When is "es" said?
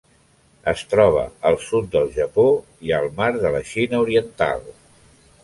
0.69-0.79